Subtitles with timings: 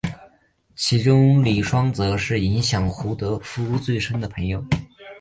[0.75, 4.65] 其中李双泽是影响胡德夫最深的朋友。